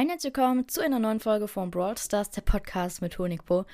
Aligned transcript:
Ein 0.00 0.08
herzlich 0.08 0.34
willkommen 0.34 0.66
zu 0.66 0.80
einer 0.80 0.98
neuen 0.98 1.20
Folge 1.20 1.46
von 1.46 1.70
Brawl 1.70 1.98
Stars, 1.98 2.30
der 2.30 2.40
Podcast 2.40 3.02
mit 3.02 3.18
Honigbo. 3.18 3.66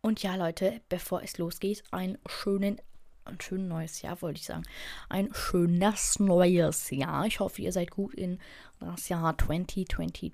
Und 0.00 0.22
ja, 0.22 0.34
Leute, 0.34 0.80
bevor 0.88 1.22
es 1.22 1.36
losgeht, 1.36 1.84
einen 1.90 2.16
schönen, 2.26 2.80
ein 3.26 3.38
schönes 3.38 3.68
neues 3.68 4.00
Jahr, 4.00 4.22
wollte 4.22 4.40
ich 4.40 4.46
sagen. 4.46 4.62
Ein 5.10 5.28
schönes 5.34 6.18
neues 6.18 6.88
Jahr. 6.88 7.26
Ich 7.26 7.38
hoffe, 7.38 7.60
ihr 7.60 7.70
seid 7.70 7.90
gut 7.90 8.14
in 8.14 8.38
das 8.80 9.10
Jahr 9.10 9.36
2022. 9.36 10.32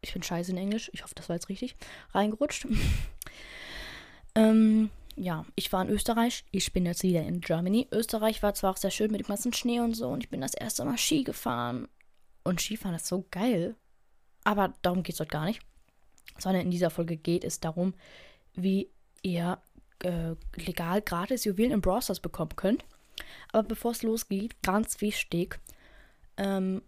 Ich 0.00 0.12
bin 0.14 0.22
scheiße 0.22 0.52
in 0.52 0.56
Englisch. 0.56 0.90
Ich 0.94 1.02
hoffe, 1.02 1.14
das 1.14 1.28
war 1.28 1.36
jetzt 1.36 1.50
richtig 1.50 1.76
reingerutscht. 2.12 2.66
ähm, 4.34 4.88
ja, 5.16 5.44
ich 5.54 5.70
war 5.70 5.82
in 5.82 5.90
Österreich. 5.90 6.46
Ich 6.50 6.72
bin 6.72 6.86
jetzt 6.86 7.02
wieder 7.02 7.24
in 7.24 7.42
Germany. 7.42 7.88
Österreich 7.92 8.42
war 8.42 8.54
zwar 8.54 8.70
auch 8.70 8.78
sehr 8.78 8.90
schön 8.90 9.12
mit 9.12 9.20
dem 9.20 9.28
ganzen 9.28 9.52
Schnee 9.52 9.80
und 9.80 9.92
so. 9.92 10.08
Und 10.08 10.24
ich 10.24 10.30
bin 10.30 10.40
das 10.40 10.54
erste 10.54 10.82
Mal 10.86 10.96
Ski 10.96 11.24
gefahren. 11.24 11.88
Und 12.42 12.62
Skifahren 12.62 12.96
ist 12.96 13.06
so 13.06 13.26
geil. 13.30 13.76
Aber 14.44 14.74
darum 14.82 15.02
geht 15.02 15.14
es 15.14 15.20
heute 15.20 15.30
gar 15.30 15.46
nicht. 15.46 15.60
Sondern 16.38 16.62
in 16.62 16.70
dieser 16.70 16.90
Folge 16.90 17.16
geht 17.16 17.44
es 17.44 17.60
darum, 17.60 17.94
wie 18.54 18.90
ihr 19.22 19.58
äh, 20.00 20.34
legal 20.56 21.02
gratis 21.02 21.44
Juwelen 21.44 21.72
im 21.72 21.80
Browsers 21.80 22.20
bekommen 22.20 22.56
könnt. 22.56 22.84
Aber 23.52 23.66
bevor 23.66 23.92
es 23.92 24.02
losgeht, 24.02 24.60
ganz 24.62 25.00
wichtig. 25.00 25.60
Ähm, 26.36 26.82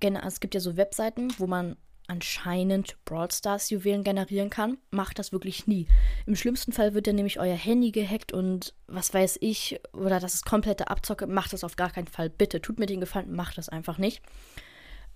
genau, 0.00 0.20
es 0.26 0.40
gibt 0.40 0.54
ja 0.54 0.60
so 0.60 0.76
Webseiten, 0.76 1.32
wo 1.38 1.46
man 1.46 1.76
anscheinend 2.08 2.96
Brawl 3.04 3.30
Stars 3.30 3.70
Juwelen 3.70 4.04
generieren 4.04 4.50
kann. 4.50 4.78
Macht 4.90 5.18
das 5.18 5.32
wirklich 5.32 5.66
nie. 5.66 5.86
Im 6.26 6.36
schlimmsten 6.36 6.72
Fall 6.72 6.94
wird 6.94 7.06
dann 7.06 7.16
nämlich 7.16 7.40
euer 7.40 7.56
Handy 7.56 7.90
gehackt 7.90 8.32
und 8.32 8.74
was 8.86 9.14
weiß 9.14 9.38
ich, 9.40 9.80
oder 9.92 10.20
das 10.20 10.34
ist 10.34 10.44
komplette 10.44 10.88
Abzocke. 10.88 11.26
Macht 11.26 11.52
das 11.52 11.64
auf 11.64 11.76
gar 11.76 11.90
keinen 11.90 12.08
Fall. 12.08 12.28
Bitte, 12.28 12.60
tut 12.60 12.78
mir 12.78 12.86
den 12.86 13.00
Gefallen, 13.00 13.34
macht 13.34 13.56
das 13.56 13.68
einfach 13.68 13.98
nicht. 13.98 14.22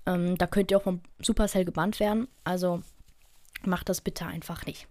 Ähm, 0.06 0.38
da 0.38 0.46
könnt 0.46 0.70
ihr 0.70 0.78
auch 0.78 0.82
vom 0.82 1.00
Supercell 1.20 1.64
gebannt 1.64 2.00
werden. 2.00 2.28
Also 2.44 2.82
macht 3.64 3.88
das 3.88 4.00
bitte 4.00 4.26
einfach 4.26 4.66
nicht. 4.66 4.86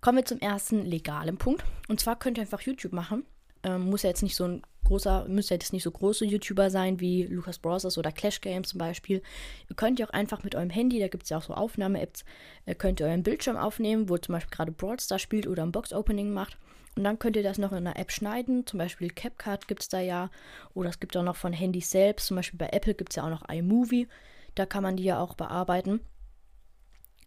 Kommen 0.00 0.18
wir 0.18 0.24
zum 0.24 0.40
ersten 0.40 0.84
legalen 0.84 1.38
Punkt. 1.38 1.64
Und 1.88 2.00
zwar 2.00 2.18
könnt 2.18 2.38
ihr 2.38 2.42
einfach 2.42 2.60
YouTube 2.60 2.92
machen. 2.92 3.24
Ähm, 3.62 3.90
muss 3.90 4.02
ja 4.02 4.10
jetzt 4.10 4.22
nicht 4.22 4.36
so 4.36 4.44
ein 4.44 4.62
großer, 4.84 5.26
müsst 5.28 5.50
ja 5.50 5.54
jetzt 5.54 5.72
nicht 5.72 5.82
so 5.82 5.90
große 5.90 6.24
YouTuber 6.24 6.70
sein 6.70 7.00
wie 7.00 7.24
Lucas 7.24 7.58
Bros. 7.58 7.96
oder 7.96 8.12
Clash 8.12 8.40
Games 8.40 8.68
zum 8.68 8.78
Beispiel. 8.78 9.22
Ihr 9.68 9.76
könnt 9.76 9.98
ja 9.98 10.06
auch 10.06 10.12
einfach 10.12 10.44
mit 10.44 10.54
eurem 10.54 10.70
Handy, 10.70 11.00
da 11.00 11.08
gibt 11.08 11.24
es 11.24 11.30
ja 11.30 11.38
auch 11.38 11.42
so 11.42 11.54
Aufnahme-Apps, 11.54 12.24
äh, 12.66 12.74
könnt 12.74 13.00
ihr 13.00 13.06
euren 13.06 13.22
Bildschirm 13.22 13.56
aufnehmen, 13.56 14.08
wo 14.08 14.18
zum 14.18 14.34
Beispiel 14.34 14.54
gerade 14.54 14.72
Brawl 14.72 14.98
spielt 15.18 15.46
oder 15.46 15.62
ein 15.62 15.72
Box-Opening 15.72 16.32
macht. 16.32 16.58
Und 16.96 17.04
dann 17.04 17.18
könnt 17.18 17.36
ihr 17.36 17.42
das 17.42 17.58
noch 17.58 17.72
in 17.72 17.78
einer 17.78 17.96
App 17.98 18.12
schneiden. 18.12 18.66
Zum 18.66 18.78
Beispiel 18.78 19.10
CapCut 19.10 19.66
gibt 19.66 19.82
es 19.82 19.88
da 19.88 20.00
ja. 20.00 20.30
Oder 20.74 20.90
es 20.90 21.00
gibt 21.00 21.16
auch 21.16 21.24
noch 21.24 21.34
von 21.34 21.52
Handys 21.52 21.90
selbst. 21.90 22.26
Zum 22.26 22.36
Beispiel 22.36 22.58
bei 22.58 22.68
Apple 22.68 22.94
gibt 22.94 23.12
es 23.12 23.16
ja 23.16 23.24
auch 23.24 23.30
noch 23.30 23.48
iMovie. 23.48 24.06
Da 24.54 24.66
kann 24.66 24.82
man 24.82 24.96
die 24.96 25.04
ja 25.04 25.18
auch 25.18 25.34
bearbeiten. 25.34 26.00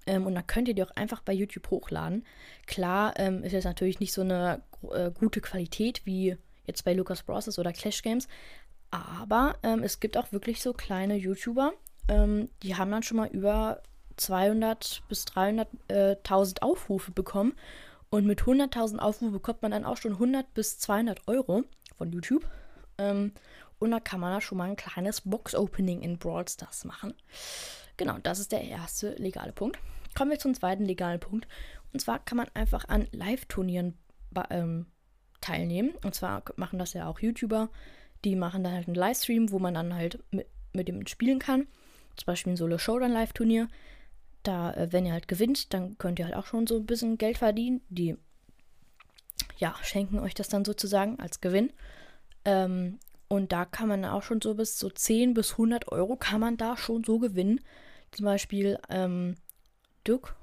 Ähm, 0.06 0.26
und 0.26 0.36
dann 0.36 0.48
könnt 0.48 0.68
ihr 0.68 0.74
die 0.74 0.84
auch 0.84 0.96
einfach 0.96 1.22
bei 1.22 1.34
YouTube 1.34 1.70
hochladen. 1.70 2.26
Klar 2.66 3.14
ähm, 3.18 3.44
ist 3.44 3.52
jetzt 3.52 3.66
natürlich 3.66 4.00
nicht 4.00 4.14
so 4.14 4.22
eine 4.22 4.62
äh, 4.92 5.12
gute 5.12 5.42
Qualität 5.42 6.06
wie 6.06 6.38
jetzt 6.66 6.84
bei 6.86 6.94
Lucas 6.94 7.24
Bros. 7.24 7.60
oder 7.60 7.74
Clash 7.74 8.02
Games. 8.02 8.28
Aber 8.90 9.56
ähm, 9.64 9.84
es 9.84 10.00
gibt 10.00 10.18
auch 10.18 10.32
wirklich 10.32 10.62
so 10.62 10.74
kleine 10.74 11.16
YouTuber, 11.16 11.74
ähm, 12.08 12.50
die 12.64 12.76
haben 12.76 12.92
dann 12.92 13.04
schon 13.04 13.18
mal 13.18 13.28
über 13.28 13.82
200 14.16 15.04
bis 15.10 15.26
300.000 15.26 16.58
äh, 16.58 16.62
Aufrufe 16.62 17.12
bekommen. 17.12 17.54
Und 18.10 18.26
mit 18.26 18.42
100.000 18.42 19.00
Aufrufen 19.00 19.34
bekommt 19.34 19.62
man 19.62 19.72
dann 19.72 19.84
auch 19.84 19.98
schon 19.98 20.14
100 20.14 20.54
bis 20.54 20.80
200 20.80 21.28
Euro 21.28 21.64
von 21.98 22.12
YouTube. 22.12 22.46
Ähm, 22.98 23.34
und 23.80 23.92
da 23.92 24.00
kann 24.00 24.20
man 24.20 24.34
da 24.34 24.42
schon 24.42 24.58
mal 24.58 24.70
ein 24.70 24.76
kleines 24.76 25.22
Box-Opening 25.22 26.02
in 26.02 26.18
Brawl 26.18 26.48
Stars 26.48 26.86
machen. 26.86 27.14
Genau, 27.98 28.18
das 28.20 28.40
ist 28.40 28.52
der 28.52 28.62
erste 28.62 29.14
legale 29.16 29.52
Punkt. 29.52 29.80
Kommen 30.16 30.32
wir 30.32 30.40
zum 30.40 30.54
zweiten 30.54 30.86
legalen 30.86 31.20
Punkt. 31.20 31.48
Und 31.94 32.00
zwar 32.00 32.20
kann 32.20 32.38
man 32.38 32.48
einfach 32.54 32.88
an 32.88 33.08
Live-Turnieren 33.12 33.98
ähm, 34.50 34.88
teilnehmen. 35.42 35.94
Und 36.04 36.16
zwar 36.16 36.44
machen 36.56 36.80
das 36.80 36.94
ja 36.94 37.08
auch 37.08 37.20
YouTuber. 37.20 37.70
Die 38.24 38.36
machen 38.36 38.64
dann 38.64 38.74
halt 38.74 38.88
einen 38.88 38.96
Livestream, 38.96 39.52
wo 39.52 39.60
man 39.60 39.74
dann 39.74 39.94
halt 39.94 40.24
mit, 40.32 40.48
mit 40.74 40.88
dem 40.88 41.06
spielen 41.08 41.40
kann. 41.40 41.68
Zum 42.16 42.26
Beispiel 42.26 42.54
ein 42.54 42.58
Solo-Showdown-Live-Turnier. 42.58 43.68
Da, 44.44 44.74
äh, 44.74 44.92
wenn 44.92 45.06
ihr 45.06 45.14
halt 45.14 45.28
gewinnt, 45.28 45.74
dann 45.74 45.98
könnt 45.98 46.20
ihr 46.20 46.26
halt 46.26 46.36
auch 46.36 46.46
schon 46.46 46.68
so 46.68 46.78
ein 46.78 46.86
bisschen 46.86 47.18
Geld 47.18 47.38
verdienen. 47.38 47.82
Die, 47.90 48.18
ja, 49.58 49.76
schenken 49.84 50.20
euch 50.20 50.34
das 50.34 50.50
dann 50.50 50.66
sozusagen 50.66 51.20
als 51.20 51.42
Gewinn. 51.42 51.74
Ähm, 52.46 53.00
und 53.28 53.52
da 53.52 53.66
kann 53.66 53.88
man 53.88 54.06
auch 54.06 54.24
schon 54.24 54.42
so 54.42 54.56
bis 54.56 54.80
so 54.80 54.90
10 54.90 55.34
bis 55.34 55.54
100 55.54 55.92
Euro 55.92 56.16
kann 56.16 56.40
man 56.40 56.58
da 56.58 56.78
schon 56.78 57.04
so 57.04 57.20
gewinnen. 57.20 57.62
Zum 58.12 58.26
Beispiel 58.26 58.80
ähm, 58.90 59.36
Duke, 60.04 60.34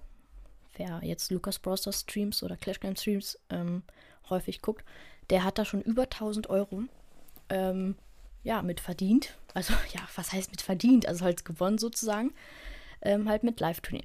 wer 0.77 1.01
jetzt 1.03 1.31
Lucas 1.31 1.59
Bros. 1.59 1.89
Streams 1.91 2.43
oder 2.43 2.57
Clash 2.57 2.81
Game 2.81 2.97
Streams 2.97 3.39
ähm, 3.49 3.83
häufig 4.29 4.61
guckt, 4.61 4.85
der 5.31 5.45
hat 5.45 5.59
da 5.59 5.65
schon 5.65 5.81
über 5.81 6.03
1000 6.03 6.51
Euro 6.51 6.85
ähm, 7.49 7.97
ja, 8.43 8.63
mit 8.63 8.81
verdient. 8.81 9.37
Also 9.55 9.73
ja, 9.95 10.01
was 10.15 10.33
heißt 10.33 10.51
mit 10.51 10.61
verdient? 10.61 11.07
Also 11.07 11.25
halt 11.25 11.45
gewonnen 11.45 11.79
sozusagen. 11.79 12.33
Ähm, 13.03 13.29
halt 13.29 13.43
mit 13.43 13.61
Live-Turnier. 13.61 14.05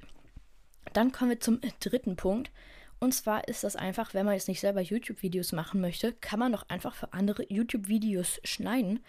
Dann 0.92 1.12
kommen 1.12 1.30
wir 1.30 1.40
zum 1.40 1.60
dritten 1.80 2.16
Punkt. 2.16 2.50
Und 3.00 3.14
zwar 3.14 3.48
ist 3.48 3.64
das 3.64 3.76
einfach, 3.76 4.12
wenn 4.12 4.26
man 4.26 4.34
jetzt 4.34 4.46
nicht 4.46 4.60
selber 4.60 4.82
YouTube-Videos 4.82 5.52
machen 5.52 5.80
möchte, 5.80 6.12
kann 6.12 6.38
man 6.38 6.52
doch 6.52 6.68
einfach 6.68 6.94
für 6.94 7.14
andere 7.14 7.50
YouTube-Videos 7.50 8.40
schneiden, 8.44 9.00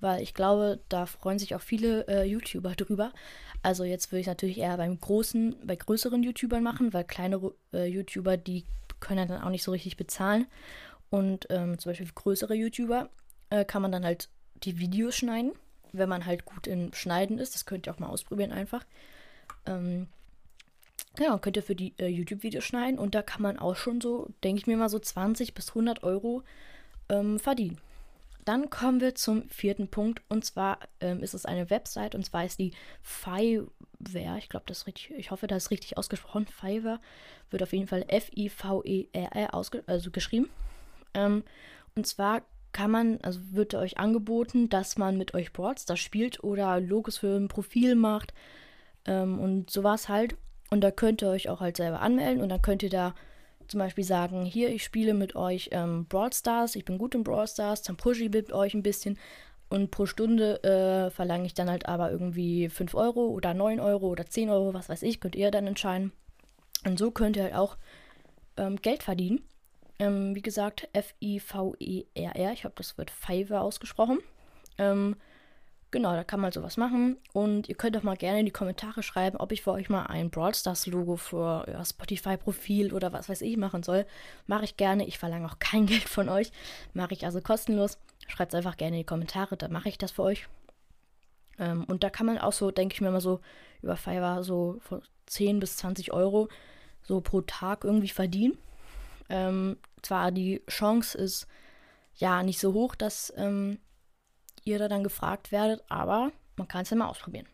weil 0.00 0.22
ich 0.22 0.34
glaube, 0.34 0.80
da 0.90 1.06
freuen 1.06 1.38
sich 1.38 1.54
auch 1.54 1.62
viele 1.62 2.06
äh, 2.08 2.24
YouTuber 2.24 2.74
drüber. 2.76 3.10
Also 3.62 3.84
jetzt 3.84 4.12
würde 4.12 4.20
ich 4.20 4.26
natürlich 4.26 4.58
eher 4.58 4.76
beim 4.76 5.00
großen, 5.00 5.56
bei 5.66 5.76
größeren 5.76 6.22
YouTubern 6.22 6.62
machen, 6.62 6.92
weil 6.92 7.04
kleinere 7.04 7.54
äh, 7.72 7.86
YouTuber, 7.86 8.36
die 8.36 8.64
können 9.00 9.26
dann 9.26 9.42
auch 9.42 9.50
nicht 9.50 9.64
so 9.64 9.72
richtig 9.72 9.96
bezahlen. 9.96 10.46
Und 11.08 11.46
ähm, 11.48 11.78
zum 11.78 11.90
Beispiel 11.90 12.06
für 12.06 12.12
größere 12.12 12.54
YouTuber 12.54 13.08
äh, 13.48 13.64
kann 13.64 13.80
man 13.80 13.92
dann 13.92 14.04
halt 14.04 14.28
die 14.62 14.78
Videos 14.78 15.16
schneiden, 15.16 15.52
wenn 15.92 16.10
man 16.10 16.26
halt 16.26 16.44
gut 16.44 16.66
im 16.66 16.92
Schneiden 16.92 17.38
ist. 17.38 17.54
Das 17.54 17.64
könnt 17.64 17.86
ihr 17.86 17.94
auch 17.94 17.98
mal 17.98 18.08
ausprobieren 18.08 18.52
einfach. 18.52 18.84
Ähm, 19.64 20.08
Genau, 21.18 21.36
könnt 21.38 21.56
ihr 21.56 21.64
für 21.64 21.74
die 21.74 21.94
äh, 21.98 22.06
YouTube-Videos 22.06 22.62
schneiden 22.62 22.96
und 22.96 23.12
da 23.16 23.22
kann 23.22 23.42
man 23.42 23.58
auch 23.58 23.74
schon 23.74 24.00
so, 24.00 24.28
denke 24.44 24.60
ich 24.60 24.68
mir 24.68 24.76
mal, 24.76 24.88
so 24.88 25.00
20 25.00 25.52
bis 25.52 25.70
100 25.70 26.04
Euro 26.04 26.44
ähm, 27.08 27.40
verdienen. 27.40 27.78
Dann 28.44 28.70
kommen 28.70 29.00
wir 29.00 29.16
zum 29.16 29.48
vierten 29.48 29.88
Punkt 29.88 30.22
und 30.28 30.44
zwar 30.44 30.78
ähm, 31.00 31.20
ist 31.24 31.34
es 31.34 31.44
eine 31.44 31.70
Website 31.70 32.14
und 32.14 32.24
zwar 32.24 32.44
ist 32.44 32.60
die 32.60 32.70
Fiverr. 33.02 34.36
Ich 34.38 34.48
glaube, 34.48 34.66
das 34.68 34.86
richtig, 34.86 35.10
ich 35.16 35.32
hoffe, 35.32 35.48
das 35.48 35.64
ist 35.64 35.70
richtig 35.72 35.98
ausgesprochen. 35.98 36.46
Fiverr 36.46 37.00
wird 37.50 37.64
auf 37.64 37.72
jeden 37.72 37.88
Fall 37.88 38.04
F-I-V-E-R-R 38.06 39.54
also 39.88 40.10
geschrieben. 40.12 40.48
Ähm, 41.14 41.42
und 41.96 42.06
zwar 42.06 42.42
kann 42.70 42.92
man, 42.92 43.18
also 43.22 43.40
wird 43.50 43.74
euch 43.74 43.98
angeboten, 43.98 44.68
dass 44.68 44.96
man 44.96 45.18
mit 45.18 45.34
euch 45.34 45.52
Boards 45.52 45.84
das 45.84 45.98
spielt 45.98 46.44
oder 46.44 46.78
Logos 46.78 47.18
für 47.18 47.36
ein 47.36 47.48
Profil 47.48 47.96
macht 47.96 48.34
ähm, 49.04 49.40
und 49.40 49.68
sowas 49.68 50.08
halt. 50.08 50.36
Und 50.70 50.82
da 50.82 50.90
könnt 50.90 51.22
ihr 51.22 51.30
euch 51.30 51.48
auch 51.48 51.60
halt 51.60 51.76
selber 51.76 52.00
anmelden 52.00 52.42
und 52.42 52.48
dann 52.50 52.62
könnt 52.62 52.82
ihr 52.82 52.90
da 52.90 53.14
zum 53.68 53.78
Beispiel 53.78 54.04
sagen, 54.04 54.44
hier, 54.44 54.70
ich 54.70 54.82
spiele 54.82 55.14
mit 55.14 55.36
euch 55.36 55.68
ähm, 55.72 56.06
Brawl 56.06 56.32
Stars, 56.32 56.74
ich 56.74 56.84
bin 56.84 56.98
gut 56.98 57.14
in 57.14 57.22
Brawl 57.22 57.46
Stars, 57.46 57.82
dann 57.82 57.96
pushe 57.96 58.24
ich 58.24 58.30
mit 58.30 58.52
euch 58.52 58.74
ein 58.74 58.82
bisschen 58.82 59.18
und 59.68 59.90
pro 59.90 60.06
Stunde 60.06 60.62
äh, 60.62 61.10
verlange 61.10 61.46
ich 61.46 61.54
dann 61.54 61.68
halt 61.68 61.86
aber 61.86 62.10
irgendwie 62.10 62.68
5 62.68 62.94
Euro 62.94 63.28
oder 63.28 63.52
9 63.52 63.80
Euro 63.80 64.08
oder 64.08 64.26
10 64.26 64.48
Euro, 64.48 64.72
was 64.72 64.88
weiß 64.88 65.02
ich, 65.02 65.20
könnt 65.20 65.36
ihr 65.36 65.50
dann 65.50 65.66
entscheiden. 65.66 66.12
Und 66.86 66.98
so 66.98 67.10
könnt 67.10 67.36
ihr 67.36 67.44
halt 67.44 67.54
auch 67.54 67.76
ähm, 68.56 68.76
Geld 68.76 69.02
verdienen. 69.02 69.42
Ähm, 69.98 70.34
wie 70.34 70.42
gesagt, 70.42 70.88
F-I-V-E-R-R, 70.92 72.52
ich 72.52 72.64
habe 72.64 72.74
das 72.76 72.96
wird 72.96 73.10
Fiverr 73.10 73.62
ausgesprochen. 73.62 74.20
Ähm, 74.78 75.16
Genau, 75.90 76.12
da 76.12 76.22
kann 76.22 76.40
man 76.40 76.52
sowas 76.52 76.76
machen. 76.76 77.16
Und 77.32 77.68
ihr 77.68 77.74
könnt 77.74 77.96
auch 77.96 78.02
mal 78.02 78.16
gerne 78.16 78.40
in 78.40 78.46
die 78.46 78.52
Kommentare 78.52 79.02
schreiben, 79.02 79.38
ob 79.38 79.52
ich 79.52 79.62
für 79.62 79.72
euch 79.72 79.88
mal 79.88 80.04
ein 80.04 80.28
Brawl 80.28 80.54
Stars 80.54 80.86
Logo 80.86 81.16
für 81.16 81.64
euer 81.66 81.84
Spotify-Profil 81.84 82.92
oder 82.92 83.12
was 83.14 83.30
weiß 83.30 83.40
ich 83.40 83.56
machen 83.56 83.82
soll. 83.82 84.04
Mache 84.46 84.64
ich 84.64 84.76
gerne. 84.76 85.06
Ich 85.06 85.18
verlange 85.18 85.46
auch 85.46 85.58
kein 85.58 85.86
Geld 85.86 86.08
von 86.08 86.28
euch. 86.28 86.52
Mache 86.92 87.14
ich 87.14 87.24
also 87.24 87.40
kostenlos. 87.40 87.98
Schreibt 88.26 88.52
es 88.52 88.58
einfach 88.58 88.76
gerne 88.76 88.96
in 88.96 89.02
die 89.02 89.06
Kommentare, 89.06 89.56
dann 89.56 89.72
mache 89.72 89.88
ich 89.88 89.96
das 89.96 90.10
für 90.10 90.24
euch. 90.24 90.46
Ähm, 91.58 91.84
und 91.84 92.04
da 92.04 92.10
kann 92.10 92.26
man 92.26 92.36
auch 92.36 92.52
so, 92.52 92.70
denke 92.70 92.94
ich 92.94 93.00
mir 93.00 93.10
mal 93.10 93.22
so, 93.22 93.40
über 93.80 93.96
Fiverr 93.96 94.44
so 94.44 94.76
von 94.80 95.00
10 95.26 95.58
bis 95.58 95.78
20 95.78 96.12
Euro 96.12 96.48
so 97.02 97.22
pro 97.22 97.40
Tag 97.40 97.84
irgendwie 97.84 98.08
verdienen. 98.08 98.58
Ähm, 99.30 99.78
zwar 100.02 100.32
die 100.32 100.62
Chance 100.68 101.16
ist 101.16 101.46
ja 102.16 102.42
nicht 102.42 102.60
so 102.60 102.74
hoch, 102.74 102.94
dass. 102.94 103.32
Ähm, 103.38 103.78
ihr 104.64 104.78
da 104.78 104.88
dann 104.88 105.04
gefragt 105.04 105.52
werdet, 105.52 105.82
aber 105.88 106.32
man 106.56 106.68
kann 106.68 106.82
es 106.82 106.90
ja 106.90 106.96
mal 106.96 107.08
ausprobieren. 107.08 107.46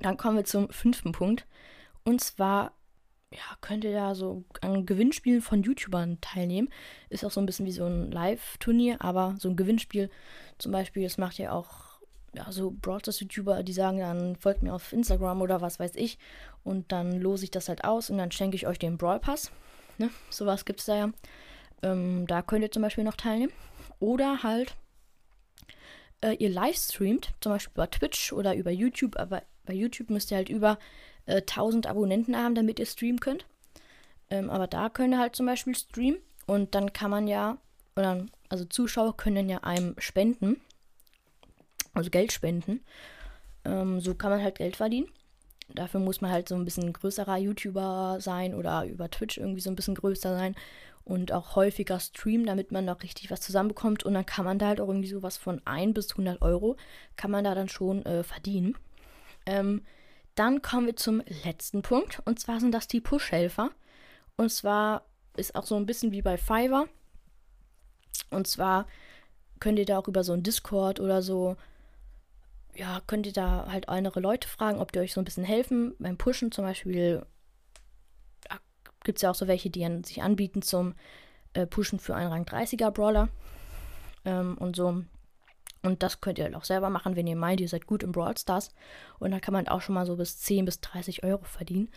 Dann 0.00 0.16
kommen 0.16 0.36
wir 0.36 0.44
zum 0.44 0.70
fünften 0.70 1.12
Punkt. 1.12 1.46
Und 2.04 2.20
zwar 2.20 2.72
ja, 3.32 3.56
könnt 3.60 3.84
ihr 3.84 3.92
da 3.92 4.14
so 4.14 4.44
an 4.60 4.84
Gewinnspielen 4.86 5.40
von 5.40 5.62
YouTubern 5.62 6.20
teilnehmen. 6.20 6.68
Ist 7.08 7.24
auch 7.24 7.30
so 7.30 7.40
ein 7.40 7.46
bisschen 7.46 7.66
wie 7.66 7.72
so 7.72 7.86
ein 7.86 8.10
Live-Turnier, 8.10 8.98
aber 9.00 9.34
so 9.38 9.48
ein 9.48 9.56
Gewinnspiel 9.56 10.10
zum 10.58 10.72
Beispiel, 10.72 11.02
das 11.04 11.18
macht 11.18 11.38
ja 11.38 11.52
auch 11.52 12.00
ja, 12.34 12.50
so 12.50 12.70
Broadcast-YouTuber, 12.70 13.62
die 13.62 13.72
sagen 13.72 13.98
dann, 13.98 14.36
folgt 14.36 14.62
mir 14.62 14.74
auf 14.74 14.92
Instagram 14.92 15.42
oder 15.42 15.60
was 15.60 15.78
weiß 15.78 15.92
ich. 15.96 16.18
Und 16.64 16.92
dann 16.92 17.20
lose 17.20 17.44
ich 17.44 17.50
das 17.50 17.68
halt 17.68 17.84
aus 17.84 18.10
und 18.10 18.18
dann 18.18 18.30
schenke 18.30 18.56
ich 18.56 18.66
euch 18.66 18.78
den 18.78 18.96
Brawl 18.96 19.20
Pass. 19.20 19.50
Ne? 19.98 20.10
Sowas 20.30 20.64
gibt 20.64 20.80
es 20.80 20.86
da 20.86 20.96
ja. 20.96 21.10
Ähm, 21.82 22.26
da 22.26 22.42
könnt 22.42 22.62
ihr 22.62 22.70
zum 22.70 22.82
Beispiel 22.82 23.04
noch 23.04 23.16
teilnehmen. 23.16 23.52
Oder 23.98 24.42
halt, 24.42 24.76
äh, 26.22 26.34
ihr 26.34 26.48
livestreamt, 26.48 27.32
zum 27.40 27.52
Beispiel 27.52 27.72
über 27.74 27.90
Twitch 27.90 28.32
oder 28.32 28.54
über 28.54 28.70
YouTube, 28.70 29.18
aber 29.18 29.42
bei 29.66 29.74
YouTube 29.74 30.10
müsst 30.10 30.30
ihr 30.30 30.38
halt 30.38 30.48
über 30.48 30.78
äh, 31.26 31.36
1000 31.42 31.86
Abonnenten 31.86 32.36
haben, 32.36 32.54
damit 32.54 32.78
ihr 32.78 32.86
streamen 32.86 33.20
könnt. 33.20 33.44
Ähm, 34.30 34.50
aber 34.50 34.66
da 34.66 34.88
könnt 34.88 35.14
ihr 35.14 35.18
halt 35.18 35.36
zum 35.36 35.46
Beispiel 35.46 35.74
streamen 35.74 36.20
und 36.46 36.74
dann 36.74 36.92
kann 36.92 37.10
man 37.10 37.28
ja, 37.28 37.58
oder, 37.96 38.26
also 38.48 38.64
Zuschauer 38.64 39.16
können 39.16 39.48
ja 39.48 39.58
einem 39.58 39.94
spenden, 39.98 40.60
also 41.92 42.10
Geld 42.10 42.32
spenden. 42.32 42.80
Ähm, 43.64 44.00
so 44.00 44.14
kann 44.14 44.30
man 44.30 44.42
halt 44.42 44.58
Geld 44.58 44.76
verdienen. 44.76 45.08
Dafür 45.68 46.00
muss 46.00 46.20
man 46.20 46.30
halt 46.30 46.48
so 46.48 46.54
ein 46.54 46.64
bisschen 46.64 46.92
größerer 46.92 47.38
YouTuber 47.38 48.18
sein 48.20 48.54
oder 48.54 48.84
über 48.86 49.10
Twitch 49.10 49.38
irgendwie 49.38 49.60
so 49.60 49.70
ein 49.70 49.76
bisschen 49.76 49.94
größer 49.94 50.36
sein 50.36 50.54
und 51.04 51.32
auch 51.32 51.56
häufiger 51.56 51.98
streamen, 51.98 52.46
damit 52.46 52.72
man 52.72 52.84
noch 52.84 53.02
richtig 53.02 53.30
was 53.30 53.40
zusammenbekommt. 53.40 54.04
Und 54.04 54.14
dann 54.14 54.26
kann 54.26 54.44
man 54.44 54.58
da 54.58 54.68
halt 54.68 54.80
auch 54.80 54.88
irgendwie 54.88 55.08
sowas 55.08 55.36
von 55.36 55.60
1 55.64 55.94
bis 55.94 56.12
100 56.12 56.42
Euro 56.42 56.76
kann 57.16 57.30
man 57.30 57.44
da 57.44 57.54
dann 57.54 57.68
schon 57.68 58.04
äh, 58.06 58.22
verdienen. 58.22 58.76
Ähm, 59.46 59.82
dann 60.34 60.62
kommen 60.62 60.86
wir 60.86 60.96
zum 60.96 61.22
letzten 61.44 61.82
Punkt 61.82 62.22
und 62.24 62.40
zwar 62.40 62.60
sind 62.60 62.72
das 62.72 62.88
die 62.88 63.00
Push-Helfer. 63.00 63.70
Und 64.36 64.50
zwar 64.50 65.04
ist 65.36 65.54
auch 65.54 65.66
so 65.66 65.76
ein 65.76 65.86
bisschen 65.86 66.12
wie 66.12 66.22
bei 66.22 66.38
Fiverr. 66.38 66.86
Und 68.30 68.46
zwar 68.46 68.86
könnt 69.60 69.78
ihr 69.78 69.84
da 69.84 69.98
auch 69.98 70.08
über 70.08 70.24
so 70.24 70.32
ein 70.32 70.42
Discord 70.42 71.00
oder 71.00 71.22
so 71.22 71.56
ja, 72.74 73.00
könnt 73.06 73.26
ihr 73.26 73.32
da 73.32 73.66
halt 73.70 73.88
andere 73.88 74.20
Leute 74.20 74.48
fragen, 74.48 74.80
ob 74.80 74.92
die 74.92 75.00
euch 75.00 75.12
so 75.12 75.20
ein 75.20 75.24
bisschen 75.24 75.44
helfen. 75.44 75.94
Beim 75.98 76.16
Pushen 76.16 76.52
zum 76.52 76.64
Beispiel 76.64 77.24
gibt 79.04 79.18
es 79.18 79.22
ja 79.22 79.30
auch 79.30 79.34
so 79.34 79.48
welche, 79.48 79.70
die 79.70 79.86
sich 80.04 80.22
anbieten 80.22 80.62
zum 80.62 80.94
äh, 81.54 81.66
Pushen 81.66 81.98
für 81.98 82.14
einen 82.14 82.30
Rang 82.30 82.44
30er 82.44 82.90
Brawler 82.90 83.28
ähm, 84.24 84.56
und 84.58 84.76
so. 84.76 85.02
Und 85.82 86.02
das 86.02 86.20
könnt 86.20 86.38
ihr 86.38 86.44
halt 86.44 86.54
auch 86.54 86.64
selber 86.64 86.90
machen, 86.90 87.16
wenn 87.16 87.26
ihr 87.26 87.36
meint, 87.36 87.60
ihr 87.60 87.68
seid 87.68 87.86
gut 87.86 88.02
im 88.02 88.12
Brawl 88.12 88.36
Stars. 88.36 88.70
Und 89.18 89.32
da 89.32 89.40
kann 89.40 89.52
man 89.52 89.66
auch 89.66 89.80
schon 89.80 89.94
mal 89.94 90.06
so 90.06 90.16
bis 90.16 90.38
10 90.38 90.64
bis 90.64 90.80
30 90.80 91.24
Euro 91.24 91.42
verdienen. 91.42 91.90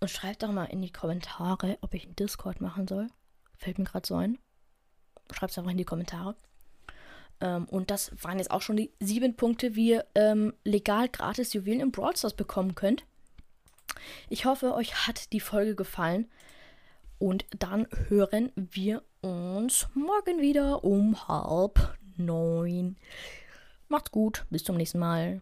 Und 0.00 0.10
schreibt 0.10 0.42
doch 0.42 0.52
mal 0.52 0.64
in 0.64 0.82
die 0.82 0.92
Kommentare, 0.92 1.78
ob 1.82 1.94
ich 1.94 2.04
einen 2.04 2.16
Discord 2.16 2.60
machen 2.60 2.88
soll. 2.88 3.08
Fällt 3.56 3.78
mir 3.78 3.84
gerade 3.84 4.06
so 4.06 4.16
ein. 4.16 4.38
Schreibt 5.32 5.52
es 5.52 5.58
einfach 5.58 5.70
in 5.70 5.78
die 5.78 5.84
Kommentare. 5.84 6.34
Ähm, 7.40 7.66
und 7.66 7.90
das 7.90 8.12
waren 8.22 8.38
jetzt 8.38 8.50
auch 8.50 8.62
schon 8.62 8.76
die 8.76 8.92
sieben 9.00 9.36
Punkte, 9.36 9.74
wie 9.74 9.90
ihr 9.90 10.06
ähm, 10.14 10.54
legal 10.64 11.08
gratis 11.08 11.52
Juwelen 11.52 11.80
im 11.80 11.92
Brawl 11.92 12.16
Stars 12.16 12.34
bekommen 12.34 12.74
könnt. 12.74 13.04
Ich 14.28 14.44
hoffe, 14.44 14.74
euch 14.74 15.06
hat 15.06 15.32
die 15.32 15.40
Folge 15.40 15.74
gefallen. 15.74 16.30
Und 17.18 17.46
dann 17.58 17.86
hören 18.08 18.52
wir 18.54 19.02
uns 19.22 19.88
morgen 19.94 20.40
wieder 20.40 20.84
um 20.84 21.28
halb 21.28 21.96
neun. 22.16 22.96
Macht's 23.88 24.10
gut, 24.10 24.44
bis 24.50 24.64
zum 24.64 24.76
nächsten 24.76 24.98
Mal. 24.98 25.40